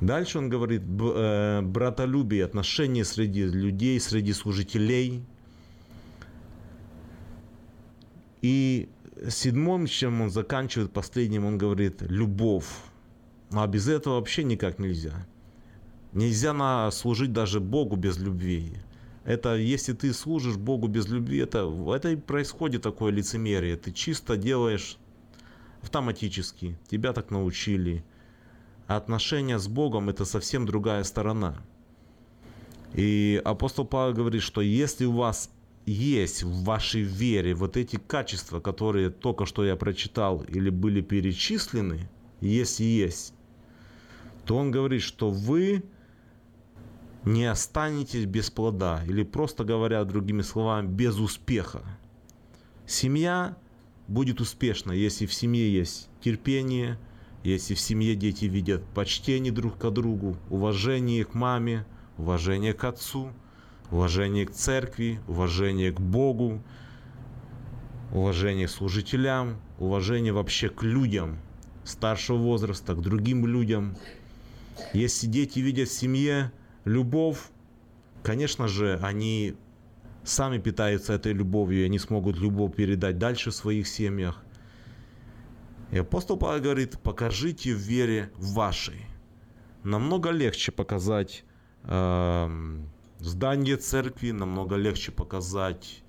[0.00, 5.24] Дальше он говорит, э, братолюбие, отношения среди людей, среди служителей.
[8.42, 8.88] И
[9.30, 12.68] седьмым, чем он заканчивает, последним, он говорит, любовь.
[13.52, 15.26] А без этого вообще никак нельзя.
[16.12, 18.72] Нельзя служить даже Богу без любви.
[19.24, 23.76] Это если ты служишь Богу без любви, это, это и происходит такое лицемерие.
[23.76, 24.98] Ты чисто делаешь
[25.82, 26.76] автоматически.
[26.88, 28.04] Тебя так научили.
[28.86, 31.56] А отношения с Богом это совсем другая сторона.
[32.92, 35.50] И апостол Павел говорит, что если у вас
[35.86, 42.08] есть в вашей вере вот эти качества, которые только что я прочитал или были перечислены,
[42.40, 43.32] если есть,
[44.44, 45.82] то он говорит, что вы
[47.24, 51.82] не останетесь без плода, или просто говоря другими словами, без успеха.
[52.86, 53.56] Семья
[54.08, 56.98] будет успешна, если в семье есть терпение,
[57.42, 61.86] если в семье дети видят почтение друг к другу, уважение к маме,
[62.18, 63.32] уважение к отцу,
[63.90, 66.62] уважение к церкви, уважение к Богу,
[68.12, 71.38] уважение к служителям, уважение вообще к людям
[71.84, 73.96] старшего возраста, к другим людям.
[74.92, 76.50] Если дети видят в семье
[76.84, 77.38] любовь,
[78.22, 79.56] конечно же, они
[80.22, 84.42] сами питаются этой любовью, и они смогут любовь передать дальше в своих семьях.
[85.90, 89.06] И апостол Павел говорит, покажите в вере вашей.
[89.82, 91.44] Намного легче показать
[91.84, 96.02] эм, здание церкви, намного легче показать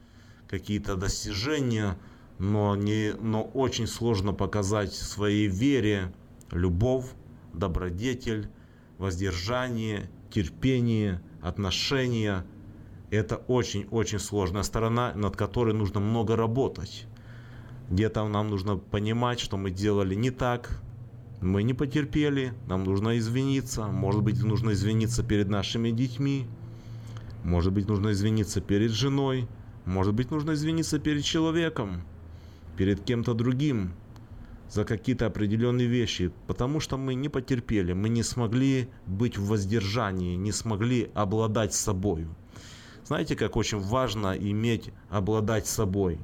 [0.47, 1.97] какие-то достижения,
[2.39, 6.13] но, не, но очень сложно показать своей вере
[6.51, 7.05] любовь,
[7.53, 8.49] добродетель,
[8.97, 12.45] воздержание, терпение, отношения.
[13.09, 17.07] Это очень-очень сложная сторона, над которой нужно много работать.
[17.89, 20.81] Где-то нам нужно понимать, что мы делали не так,
[21.39, 23.87] мы не потерпели, нам нужно извиниться.
[23.87, 26.47] Может быть, нужно извиниться перед нашими детьми.
[27.45, 29.47] Может быть, нужно извиниться перед женой.
[29.85, 32.01] Может быть, нужно извиниться перед человеком,
[32.75, 33.93] перед кем-то другим
[34.69, 40.35] за какие-то определенные вещи, потому что мы не потерпели, мы не смогли быть в воздержании,
[40.35, 42.27] не смогли обладать собой.
[43.05, 46.19] Знаете, как очень важно иметь, обладать собой.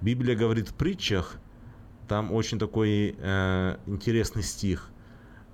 [0.00, 1.36] Библия говорит в притчах,
[2.06, 4.90] там очень такой э, интересный стих.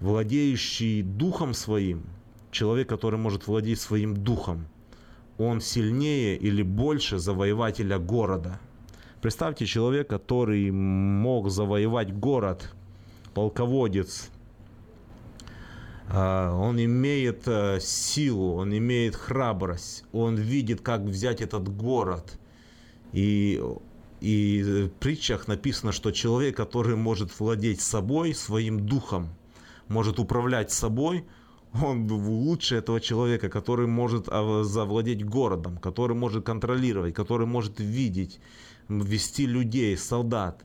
[0.01, 2.05] Владеющий духом своим,
[2.51, 4.67] человек, который может владеть своим духом,
[5.39, 8.61] он сильнее или больше завоевателя города.
[9.23, 12.75] Представьте человек, который мог завоевать город,
[13.35, 14.31] полководец,
[16.09, 22.37] а, он имеет э, силу, он имеет храбрость, он видит, как взять этот город.
[23.13, 23.63] И,
[24.21, 29.29] и в притчах написано, что человек, который может владеть собой, своим духом,
[29.87, 31.25] может управлять собой,
[31.81, 38.41] он лучше этого человека, который может а, завладеть городом, который может контролировать, который может видеть,
[39.01, 40.65] вести людей, солдат.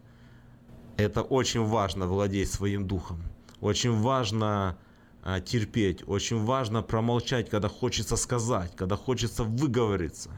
[0.98, 3.24] Это очень важно владеть своим духом.
[3.62, 4.78] Очень важно
[5.24, 10.32] а, терпеть, очень важно промолчать, когда хочется сказать, когда хочется выговориться.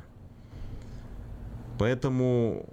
[1.77, 2.67] Поэтому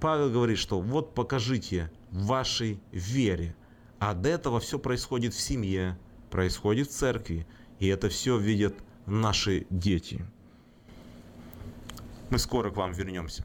[0.00, 3.56] Павел говорит, что вот покажите вашей вере.
[3.98, 5.98] А до этого все происходит в семье,
[6.30, 7.46] происходит в церкви.
[7.78, 8.74] И это все видят
[9.06, 10.24] наши дети.
[12.30, 13.44] Мы скоро к вам вернемся.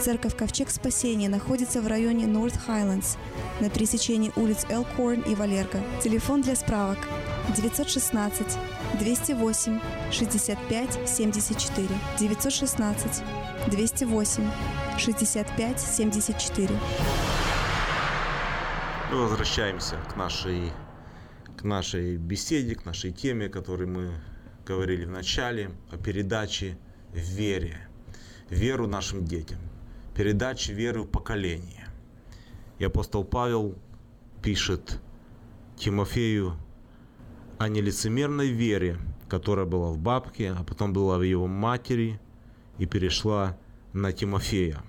[0.00, 3.18] Церковь Ковчег Спасения находится в районе North Highlands
[3.60, 5.82] на пересечении улиц Элкорн и Валерго.
[6.02, 6.96] Телефон для справок
[7.54, 8.46] 916
[8.98, 9.78] 208
[10.10, 11.88] 65 74
[12.18, 13.22] 916
[13.66, 14.50] 208
[14.98, 16.74] 65 74
[19.12, 20.72] Мы возвращаемся к нашей,
[21.58, 24.12] к нашей беседе, к нашей теме, о которой мы
[24.64, 26.78] говорили в начале, о передаче
[27.12, 27.86] вере,
[28.48, 29.58] веру нашим детям,
[30.20, 31.88] передаче веры в поколение.
[32.78, 33.74] И апостол Павел
[34.42, 35.00] пишет
[35.76, 36.58] Тимофею
[37.56, 38.98] о нелицемерной вере,
[39.30, 42.20] которая была в бабке, а потом была в его матери
[42.76, 43.56] и перешла
[43.94, 44.82] на Тимофея.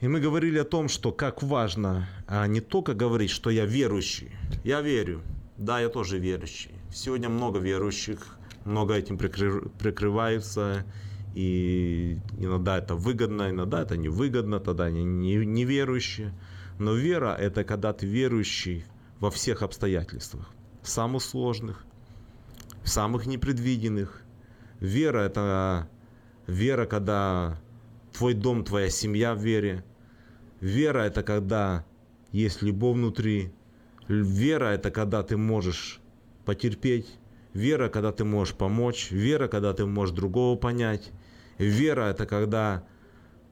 [0.00, 4.30] И мы говорили о том, что как важно а не только говорить, что я верующий.
[4.64, 5.20] Я верю.
[5.58, 6.70] Да, я тоже верующий.
[6.90, 10.86] Сегодня много верующих, много этим прикры- прикрываются.
[11.34, 16.34] И иногда это выгодно, иногда это невыгодно, тогда они не, не верующие.
[16.78, 18.84] Но вера– это когда ты верующий
[19.20, 20.50] во всех обстоятельствах.
[20.82, 21.84] Самых сложных,
[22.84, 24.22] самых непредвиденных.
[24.80, 25.88] Вера– это
[26.46, 27.60] вера, когда
[28.12, 29.84] твой дом, твоя семья в вере.
[30.60, 31.84] Вера– это когда
[32.32, 33.52] есть любовь внутри.
[34.08, 36.00] Вера– это когда ты можешь
[36.44, 37.06] потерпеть.
[37.52, 39.10] Вера, когда ты можешь помочь.
[39.10, 41.12] Вера, когда ты можешь другого понять.
[41.66, 42.84] Вера– это когда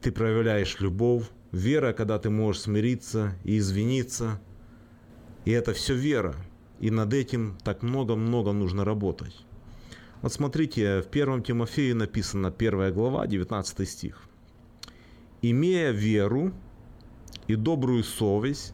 [0.00, 1.28] ты проявляешь любовь.
[1.52, 4.40] Вера, когда ты можешь смириться и извиниться.
[5.44, 6.34] И это все вера.
[6.80, 9.44] И над этим так много-много нужно работать.
[10.22, 14.22] Вот смотрите, в 1 Тимофею написано 1 глава, 19 стих.
[15.42, 16.54] «Имея веру
[17.46, 18.72] и добрую совесть,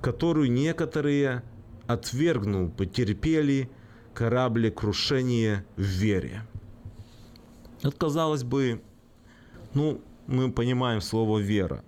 [0.00, 1.42] которую некоторые,
[1.86, 3.68] отвергнул, потерпели
[4.14, 6.46] кораблекрушение в вере».
[7.84, 8.82] Вот, казалось бы,
[9.74, 11.84] ну, мы понимаем слово «вера»,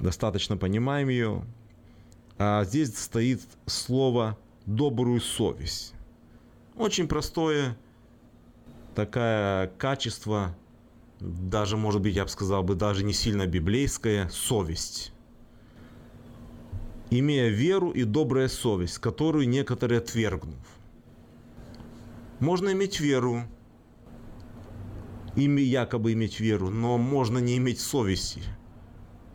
[0.00, 1.44] достаточно понимаем ее,
[2.36, 5.94] а здесь стоит слово «добрую совесть».
[6.76, 7.78] Очень простое
[8.96, 10.56] такое качество,
[11.20, 15.12] даже, может быть, я бы сказал бы, даже не сильно библейское, совесть.
[17.10, 20.58] Имея веру и добрая совесть, которую некоторые отвергнув.
[22.40, 23.44] Можно иметь веру,
[25.36, 28.42] ими якобы иметь веру, но можно не иметь совести.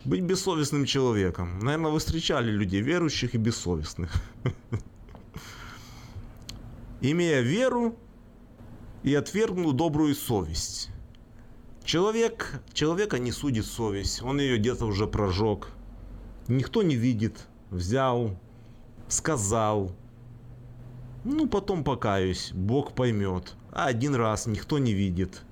[0.04, 1.58] Быть бессовестным человеком.
[1.58, 4.12] Наверное, вы встречали людей верующих и бессовестных.
[7.00, 7.96] Имея веру
[9.02, 10.90] и отвергнул добрую совесть.
[11.84, 15.68] Человек, человека не судит совесть, он ее где-то уже прожег.
[16.46, 18.38] Никто не видит, взял,
[19.08, 19.96] сказал.
[21.24, 23.54] Ну, потом покаюсь, Бог поймет.
[23.72, 25.42] А один раз никто не видит.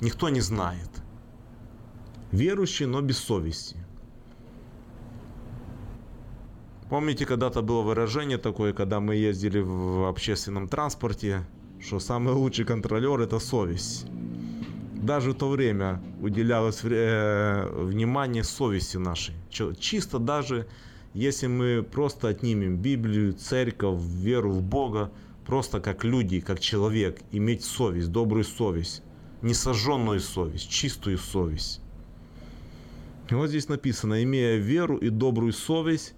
[0.00, 0.90] Никто не знает.
[2.30, 3.76] Верующий, но без совести.
[6.88, 11.46] Помните, когда-то было выражение такое, когда мы ездили в общественном транспорте,
[11.80, 14.06] что самый лучший контролер– это совесть.
[14.94, 19.34] Даже в то время уделялось э, внимание совести нашей.
[19.78, 20.66] Чисто даже
[21.14, 25.10] если мы просто отнимем Библию, церковь, веру в Бога,
[25.46, 29.02] просто как люди, как человек, иметь совесть, добрую совесть,
[29.42, 31.80] несожженную совесть, чистую совесть.
[33.30, 36.14] И вот здесь написано, имея веру и добрую совесть,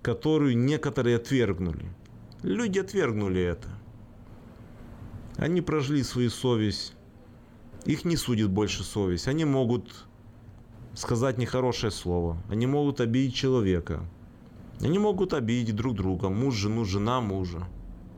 [0.00, 1.86] которую некоторые отвергнули.
[2.42, 3.68] Люди отвергнули это.
[5.36, 6.94] Они прожгли свою совесть.
[7.84, 9.28] Их не судит больше совесть.
[9.28, 10.06] Они могут
[10.94, 12.36] сказать нехорошее слово.
[12.48, 14.04] Они могут обидеть человека.
[14.80, 16.28] Они могут обидеть друг друга.
[16.28, 17.68] Муж, жену, жена, мужа.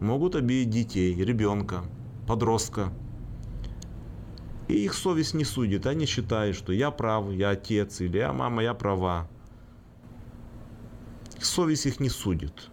[0.00, 1.84] Могут обидеть детей, ребенка,
[2.26, 2.92] подростка.
[4.68, 5.86] И их совесть не судит.
[5.86, 9.28] Они считают, что я прав, я отец, или я мама, я права.
[11.40, 12.70] Совесть их не судит.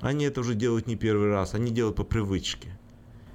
[0.00, 2.78] Они это уже делают не первый раз, они делают по привычке.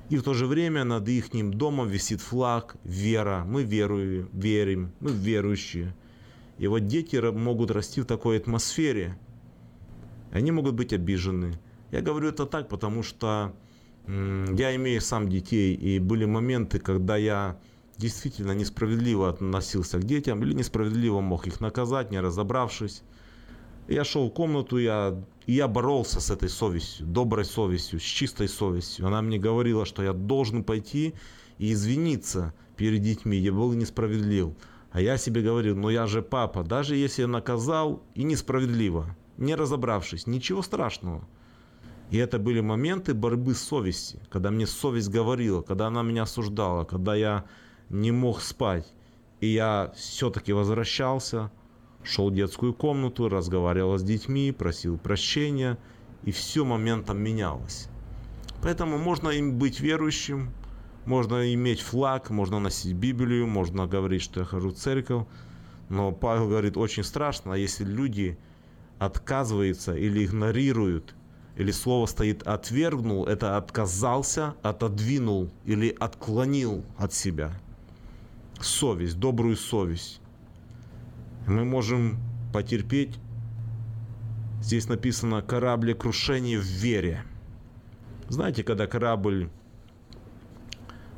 [0.09, 3.43] И в то же время над их домом висит флаг «Вера».
[3.47, 5.95] Мы веруем, верим, мы верующие.
[6.57, 9.17] И вот дети могут расти в такой атмосфере.
[10.31, 11.59] Они могут быть обижены.
[11.91, 13.55] Я говорю это так, потому что
[14.07, 17.57] я имею сам детей, и были моменты, когда я
[17.97, 23.03] действительно несправедливо относился к детям или несправедливо мог их наказать, не разобравшись.
[23.87, 29.07] Я шел в комнату, я, я боролся с этой совестью, доброй совестью, с чистой совестью.
[29.07, 31.13] Она мне говорила, что я должен пойти
[31.57, 33.37] и извиниться перед детьми.
[33.37, 34.53] Я был несправедлив.
[34.91, 39.55] А я себе говорил, ну я же папа, даже если я наказал и несправедливо, не
[39.55, 41.27] разобравшись, ничего страшного.
[42.11, 46.83] И это были моменты борьбы с совестью, когда мне совесть говорила, когда она меня осуждала,
[46.83, 47.45] когда я
[47.89, 48.93] не мог спать.
[49.39, 51.51] И я все-таки возвращался,
[52.03, 55.77] шел в детскую комнату, разговаривал с детьми, просил прощения,
[56.23, 57.87] и все моментом менялось.
[58.61, 60.51] Поэтому можно им быть верующим,
[61.05, 65.25] можно иметь флаг, можно носить Библию, можно говорить, что я хожу в церковь.
[65.89, 68.37] Но Павел говорит, очень страшно, если люди
[68.99, 71.13] отказываются или игнорируют,
[71.55, 77.51] или слово стоит отвергнул, это отказался, отодвинул или отклонил от себя.
[78.59, 80.19] Совесть, добрую совесть.
[81.47, 82.17] Мы можем
[82.53, 83.19] потерпеть,
[84.61, 87.23] здесь написано кораблекрушение в вере.
[88.29, 89.49] Знаете, когда корабль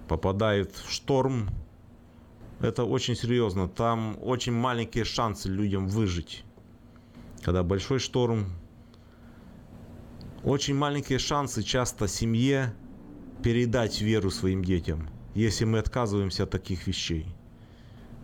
[0.07, 1.49] попадает в шторм,
[2.59, 3.67] это очень серьезно.
[3.67, 6.43] Там очень маленькие шансы людям выжить.
[7.43, 8.47] Когда большой шторм,
[10.45, 12.71] очень маленькие шансы часто семье
[13.43, 17.25] передать веру своим детям, если мы отказываемся от таких вещей.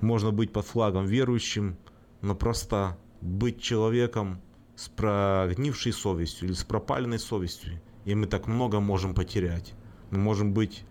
[0.01, 1.77] Можно быть под флагом верующим,
[2.21, 4.39] но просто быть человеком
[4.75, 7.81] с прогнившей совестью или с пропаленной совестью.
[8.05, 9.73] И мы так много можем потерять.
[10.11, 10.83] Мы можем быть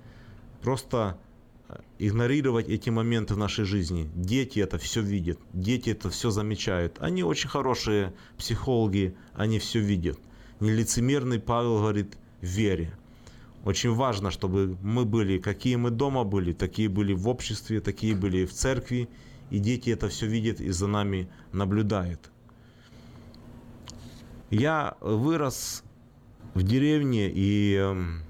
[0.62, 1.16] просто
[1.68, 4.10] э, игнорировать эти моменты в нашей жизни.
[4.16, 6.96] Дети это все видят, дети это все замечают.
[6.98, 10.18] Они очень хорошие психологи, они все видят.
[10.60, 12.92] Нелицемерный Павел говорит в вере.
[13.64, 18.46] Очень важно, чтобы мы были, какие мы дома были, такие были в обществе, такие были
[18.46, 19.08] в церкви,
[19.50, 22.30] и дети это все видят и за нами наблюдают.
[24.50, 25.82] Я вырос
[26.54, 28.22] в деревне, и эм,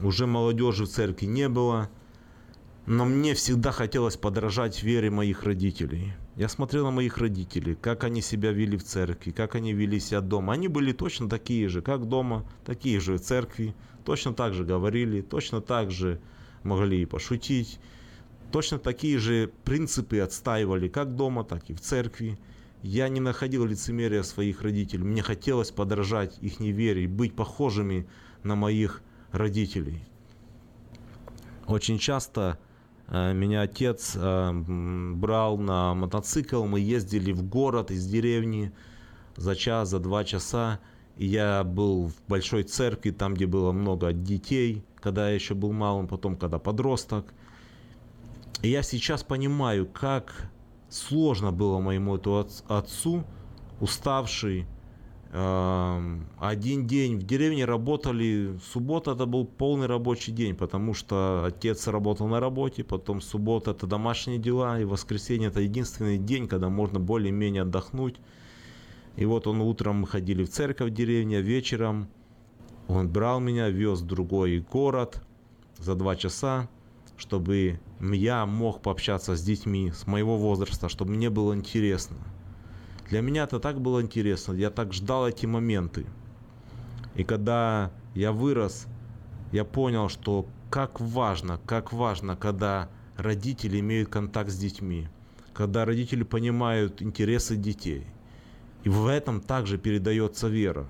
[0.00, 1.88] уже молодежи в церкви не было,
[2.86, 6.14] но мне всегда хотелось подражать вере моих родителей.
[6.36, 10.20] Я смотрел на моих родителей, как они себя вели в церкви, как они вели себя
[10.20, 10.54] дома.
[10.54, 13.72] Они были точно такие же, как дома, такие же в церкви,
[14.04, 16.20] точно так же говорили, точно так же
[16.64, 17.78] могли и пошутить,
[18.50, 22.36] точно такие же принципы отстаивали как дома, так и в церкви.
[22.82, 25.04] Я не находил лицемерия своих родителей.
[25.04, 28.08] Мне хотелось подражать их невере, быть похожими
[28.42, 30.04] на моих родителей.
[31.66, 32.58] Очень часто
[33.08, 38.72] меня отец э, брал на мотоцикл, мы ездили в город из деревни
[39.36, 40.80] за час, за два часа.
[41.16, 46.08] Я был в большой церкви, там, где было много детей, когда я еще был малым,
[46.08, 47.32] потом, когда подросток.
[48.62, 50.50] И я сейчас понимаю, как
[50.88, 52.14] сложно было моему
[52.68, 53.24] отцу,
[53.80, 54.66] уставший,
[55.36, 62.28] один день в деревне работали, суббота это был полный рабочий день, потому что отец работал
[62.28, 67.62] на работе, потом суббота это домашние дела, и воскресенье это единственный день, когда можно более-менее
[67.62, 68.14] отдохнуть.
[69.16, 72.06] И вот он утром мы ходили в церковь в деревне, вечером
[72.86, 75.20] он брал меня, вез в другой город
[75.78, 76.68] за два часа,
[77.16, 82.16] чтобы я мог пообщаться с детьми с моего возраста, чтобы мне было интересно.
[83.08, 86.06] Для меня это так было интересно, я так ждал эти моменты.
[87.14, 88.86] И когда я вырос,
[89.52, 95.08] я понял, что как важно, как важно, когда родители имеют контакт с детьми,
[95.52, 98.06] когда родители понимают интересы детей.
[98.82, 100.86] И в этом также передается вера.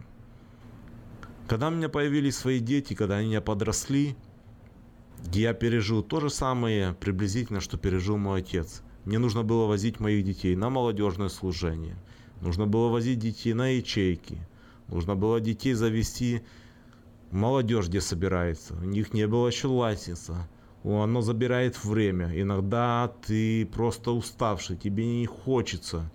[1.46, 4.16] Когда у меня появились свои дети, когда они меня подросли,
[5.32, 8.82] я пережил то же самое приблизительно, что пережил мой отец.
[9.04, 11.96] Мне нужно было возить моих детей на молодежное служение.
[12.44, 14.38] Нужно было возить детей на ячейки.
[14.88, 16.42] Нужно было детей завести
[17.30, 18.74] молодежь, где собирается.
[18.74, 20.46] У них не было еще лайсенса.
[20.84, 22.30] Оно забирает время.
[22.38, 26.10] Иногда ты просто уставший, тебе не хочется.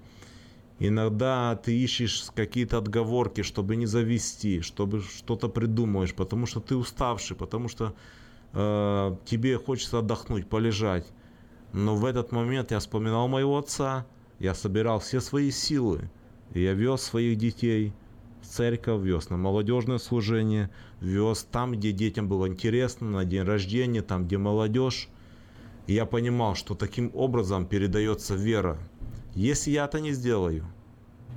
[0.78, 7.36] Иногда ты ищешь какие-то отговорки, чтобы не завести, чтобы что-то придумаешь, потому что ты уставший,
[7.36, 7.96] потому что
[8.54, 11.08] э, тебе хочется отдохнуть, полежать.
[11.74, 14.06] Но в этот момент я вспоминал моего отца,
[14.38, 16.10] я собирал все свои силы,
[16.54, 17.94] и я вез своих детей
[18.42, 20.70] в церковь, вез на молодежное служение,
[21.02, 25.10] вез там, где детям было интересно, на день рождения, там, где молодежь.
[25.88, 28.78] И я понимал, что таким образом передается вера.
[29.36, 30.66] Если я это не сделаю,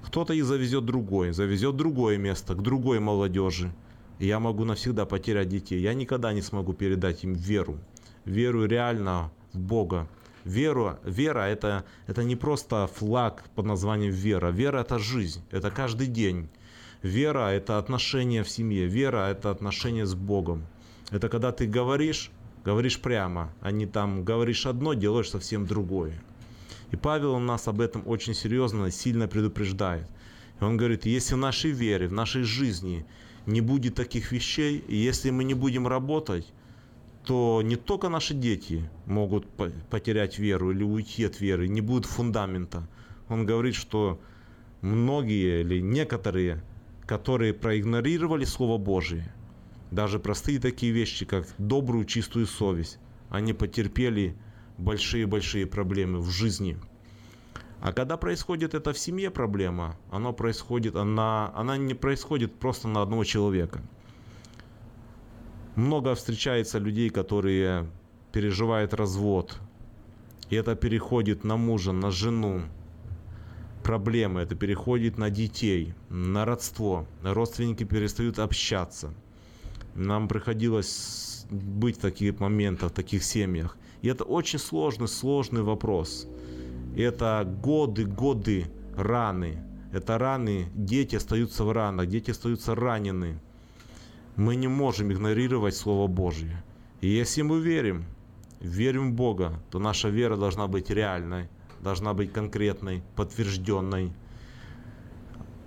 [0.05, 3.73] кто-то их завезет другой, завезет другое место, к другой молодежи
[4.23, 5.81] и я могу навсегда потерять детей.
[5.81, 7.81] Я никогда не смогу передать им веру.
[8.25, 10.07] Веру реально в Бога.
[10.45, 14.51] Веру, вера это, это не просто флаг под названием вера.
[14.51, 16.49] Вера это жизнь, это каждый день.
[17.03, 18.87] Вера это отношения в семье.
[18.87, 20.67] Вера это отношения с Богом.
[21.11, 22.31] Это когда ты говоришь,
[22.65, 26.21] говоришь прямо, а не там говоришь одно, делаешь совсем другое.
[26.91, 30.09] И Павел нас об этом очень серьезно, сильно предупреждает.
[30.61, 33.05] Он говорит, если в нашей вере, в нашей жизни
[33.47, 36.47] не будет таких вещей, и если мы не будем работать,
[37.25, 39.47] то не только наши дети могут
[39.91, 42.89] потерять веру или уйти от веры, не будет фундамента.
[43.29, 44.21] Он говорит, что
[44.81, 46.63] многие или некоторые,
[47.07, 49.33] которые проигнорировали Слово Божие,
[49.91, 52.99] даже простые такие вещи, как добрую, чистую совесть,
[53.31, 54.37] они потерпели
[54.79, 56.77] большие-большие проблемы в жизни.
[57.81, 63.03] А когда происходит это в семье проблема, она происходит, она, она не происходит просто на
[63.03, 63.81] одного человека–
[65.77, 67.87] много встречается людей, которые
[68.33, 69.59] переживают развод.
[70.51, 72.63] И это переходит на мужа, на жену.
[73.83, 77.07] Проблемы, это переходит на детей, на родство.
[77.23, 79.13] Родственники перестают общаться.
[79.95, 83.77] Нам приходилось быть в таких моментах, в таких семьях.
[84.03, 86.29] И это очень сложный, сложный вопрос.
[86.97, 88.67] Это годы, годы
[88.97, 89.59] раны.
[89.93, 93.41] Это раны, дети остаются в ранах, дети остаются ранены
[94.37, 96.63] мы не можем игнорировать Слово Божье.
[97.01, 98.05] И если мы верим,
[98.61, 101.49] верим в Бога, то наша вера должна быть реальной,
[101.81, 104.13] должна быть конкретной, подтвержденной.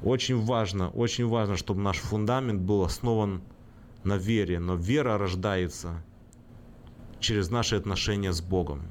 [0.04, 3.42] Очень важно, очень важно, чтобы наш фундамент был основан
[4.04, 4.60] на вере.
[4.60, 6.04] Но вера рождается
[7.20, 8.84] через наши отношения с Богом.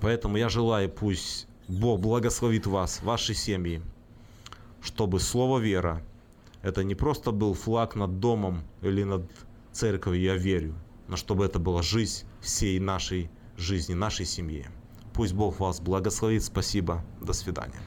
[0.00, 3.80] Поэтому я желаю, пусть Бог благословит вас, ваши семьи,
[4.82, 6.02] чтобы слово вера–
[6.64, 9.30] это не просто был флаг над домом или над
[9.70, 10.74] церковью, я верю,
[11.08, 14.66] но чтобы это была жизнь всей нашей жизни, нашей семьи.
[15.12, 16.42] Пусть Бог вас благословит.
[16.42, 17.04] Спасибо.
[17.20, 17.80] До свидания.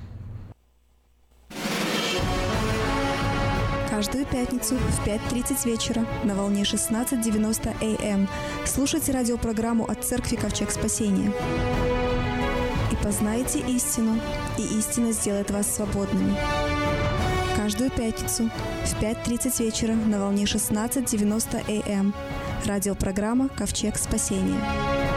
[3.89, 8.29] Каждую пятницу в 5.30 вечера на волне 16.90 АМ эм
[8.65, 11.33] слушайте радиопрограмму от Церкви Ковчег Спасения.
[12.91, 14.19] И познайте истину,
[14.59, 16.37] и истина сделает вас свободными.
[17.67, 18.49] Каждую пятницу
[18.85, 22.13] в 5.30 вечера на волне 16.90 АМ.
[22.65, 25.16] Радиопрограмма «Ковчег спасения».